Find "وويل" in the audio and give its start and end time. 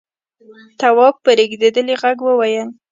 2.23-2.69